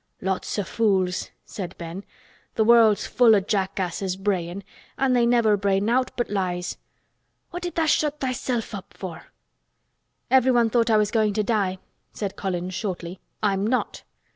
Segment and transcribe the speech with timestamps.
[0.19, 2.03] "Lots o' fools," said Ben.
[2.55, 4.63] "Th' world's full o' jackasses brayin'
[4.97, 6.77] an' they never bray nowt but lies.
[7.51, 9.27] What did tha' shut thysel' up for?"
[10.31, 11.77] "Everyone thought I was going to die,"
[12.13, 13.19] said Colin shortly.
[13.43, 14.01] "I'm not!"